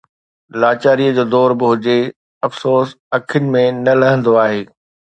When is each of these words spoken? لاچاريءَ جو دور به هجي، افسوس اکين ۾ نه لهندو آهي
لاچاريءَ 0.59 1.15
جو 1.17 1.25
دور 1.33 1.49
به 1.59 1.65
هجي، 1.71 2.01
افسوس 2.47 2.87
اکين 3.17 3.43
۾ 3.57 3.63
نه 3.85 3.93
لهندو 3.99 4.31
آهي 4.45 4.61